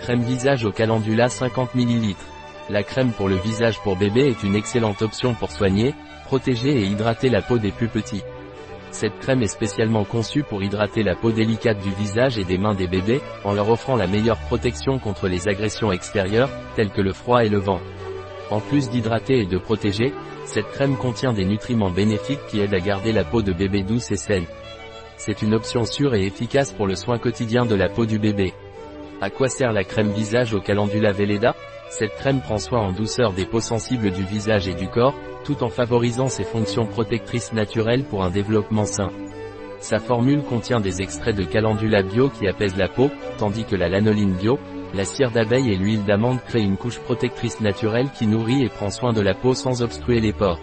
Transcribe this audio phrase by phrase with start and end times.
[0.00, 2.14] Crème visage au calendula 50 ml.
[2.70, 6.86] La crème pour le visage pour bébé est une excellente option pour soigner, protéger et
[6.86, 8.22] hydrater la peau des plus petits.
[8.92, 12.74] Cette crème est spécialement conçue pour hydrater la peau délicate du visage et des mains
[12.74, 17.12] des bébés, en leur offrant la meilleure protection contre les agressions extérieures, telles que le
[17.12, 17.80] froid et le vent.
[18.50, 20.14] En plus d'hydrater et de protéger,
[20.46, 24.10] cette crème contient des nutriments bénéfiques qui aident à garder la peau de bébé douce
[24.10, 24.46] et saine.
[25.18, 28.54] C'est une option sûre et efficace pour le soin quotidien de la peau du bébé.
[29.22, 31.54] À quoi sert la crème visage au calendula Velleda
[31.90, 35.62] Cette crème prend soin en douceur des peaux sensibles du visage et du corps, tout
[35.62, 39.10] en favorisant ses fonctions protectrices naturelles pour un développement sain.
[39.80, 43.90] Sa formule contient des extraits de calendula bio qui apaisent la peau, tandis que la
[43.90, 44.58] lanoline bio,
[44.94, 48.90] la cire d'abeille et l'huile d'amande créent une couche protectrice naturelle qui nourrit et prend
[48.90, 50.60] soin de la peau sans obstruer les pores.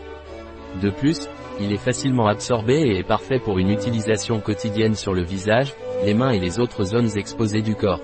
[0.81, 5.23] De plus, il est facilement absorbé et est parfait pour une utilisation quotidienne sur le
[5.23, 8.01] visage, les mains et les autres zones exposées du corps.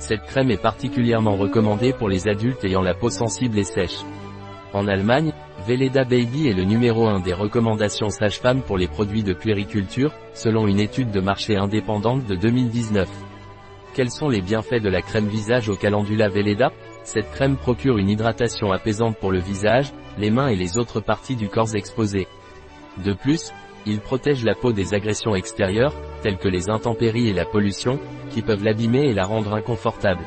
[0.00, 3.98] Cette crème est particulièrement recommandée pour les adultes ayant la peau sensible et sèche.
[4.72, 5.34] En Allemagne,
[5.66, 10.66] Veleda Baby est le numéro 1 des recommandations sage-femme pour les produits de puériculture, selon
[10.66, 13.08] une étude de marché indépendante de 2019.
[13.92, 16.72] Quels sont les bienfaits de la crème visage au calendula Veleda
[17.04, 21.36] Cette crème procure une hydratation apaisante pour le visage, les mains et les autres parties
[21.36, 22.26] du corps exposées.
[23.04, 23.52] De plus,
[23.86, 27.98] il protège la peau des agressions extérieures, telles que les intempéries et la pollution,
[28.30, 30.24] qui peuvent l'abîmer et la rendre inconfortable.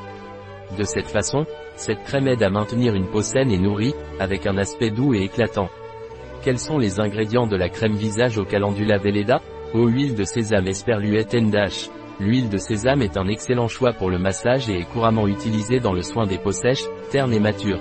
[0.78, 1.46] De cette façon,
[1.76, 5.24] cette crème aide à maintenir une peau saine et nourrie, avec un aspect doux et
[5.24, 5.70] éclatant.
[6.44, 9.42] Quels sont les ingrédients de la crème visage au calendula Veleda
[9.74, 11.90] Eau huile de sésame esperluette Dash.
[12.20, 15.94] L'huile de sésame est un excellent choix pour le massage et est couramment utilisée dans
[15.94, 17.80] le soin des peaux sèches, ternes et matures.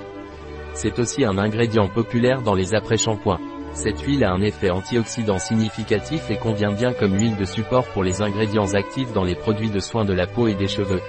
[0.75, 3.41] C'est aussi un ingrédient populaire dans les après-shampoings.
[3.75, 8.05] Cette huile a un effet antioxydant significatif et convient bien comme huile de support pour
[8.05, 11.01] les ingrédients actifs dans les produits de soins de la peau et des cheveux.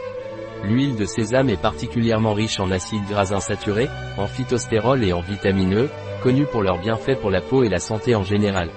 [0.64, 5.75] L'huile de sésame est particulièrement riche en acides gras insaturés, en phytostérol et en vitamine
[5.75, 5.89] E,
[6.23, 8.70] connus pour leurs bienfaits pour la peau et la santé en général.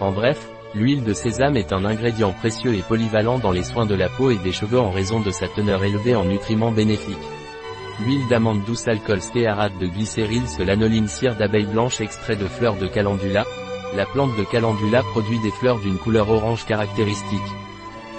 [0.00, 3.94] En bref, l'huile de sésame est un ingrédient précieux et polyvalent dans les soins de
[3.94, 7.16] la peau et des cheveux en raison de sa teneur élevée en nutriments bénéfiques.
[8.00, 12.76] L'huile d'amande douce alcool stéarate de glycéryl se lanoline cire d'abeille blanche extrait de fleurs
[12.76, 13.44] de calendula.
[13.94, 17.40] La plante de calendula produit des fleurs d'une couleur orange caractéristique.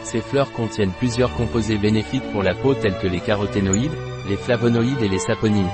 [0.04, 3.98] Ces fleurs contiennent plusieurs composés bénéfiques pour la peau tels que les caroténoïdes,
[4.30, 5.70] les flavonoïdes et les saponines.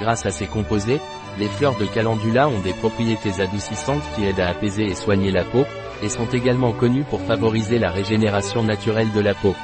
[0.00, 1.00] Grâce à ces composés,
[1.38, 5.44] les fleurs de calendula ont des propriétés adoucissantes qui aident à apaiser et soigner la
[5.44, 5.64] peau,
[6.02, 9.54] et sont également connues pour favoriser la régénération naturelle de la peau.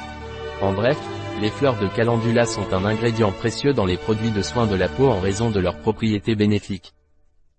[0.61, 0.97] En bref,
[1.41, 4.87] les fleurs de calendula sont un ingrédient précieux dans les produits de soins de la
[4.87, 6.93] peau en raison de leurs propriétés bénéfiques.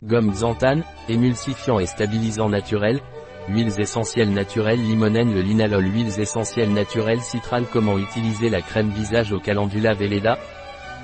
[0.04, 3.00] Gomme xanthane, émulsifiant et stabilisant naturel,
[3.48, 9.32] Huiles essentielles naturelles limonène le linalol Huiles essentielles naturelles citrales Comment utiliser la crème visage
[9.32, 10.38] au calendula Velleda?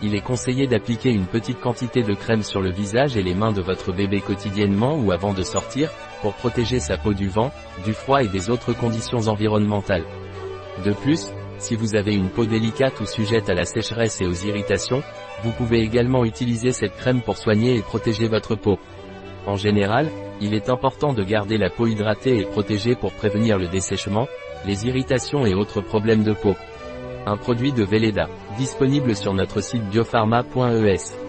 [0.04, 3.50] Il est conseillé d'appliquer une petite quantité de crème sur le visage et les mains
[3.50, 5.90] de votre bébé quotidiennement ou avant de sortir,
[6.22, 7.50] pour protéger sa peau du vent,
[7.84, 10.04] du froid et des autres conditions environnementales.
[10.84, 14.32] De plus, si vous avez une peau délicate ou sujette à la sécheresse et aux
[14.32, 15.02] irritations,
[15.42, 18.78] vous pouvez également utiliser cette crème pour soigner et protéger votre peau.
[19.46, 20.08] En général,
[20.40, 24.28] il est important de garder la peau hydratée et protégée pour prévenir le dessèchement,
[24.66, 26.54] les irritations et autres problèmes de peau.
[27.26, 31.27] Un produit de Veleda, disponible sur notre site biopharma.es.